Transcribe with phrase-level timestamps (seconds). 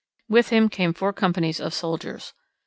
[0.27, 2.33] With him came four companies of soldiers.